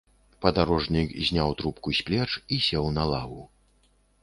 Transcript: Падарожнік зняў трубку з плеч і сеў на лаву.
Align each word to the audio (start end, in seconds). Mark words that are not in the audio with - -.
Падарожнік 0.45 1.13
зняў 1.27 1.53
трубку 1.59 1.95
з 1.99 2.07
плеч 2.09 2.27
і 2.33 2.55
сеў 2.71 2.85
на 2.99 3.03
лаву. 3.15 3.41